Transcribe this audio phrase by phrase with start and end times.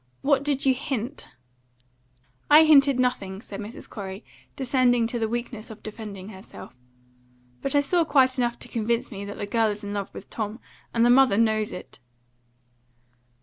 [0.23, 1.27] What did you hint?"
[2.49, 3.87] "I hinted nothing," said Mrs.
[3.87, 6.75] Corey, descending to the weakness of defending herself.
[7.61, 10.27] "But I saw quite enough to convince me that the girl is in love with
[10.31, 10.59] Tom,
[10.91, 11.99] and the mother knows it."